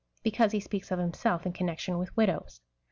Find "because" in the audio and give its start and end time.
0.23-0.51